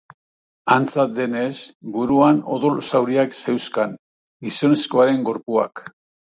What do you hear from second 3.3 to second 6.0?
zeuzkan gizonezkoaren gorpuak.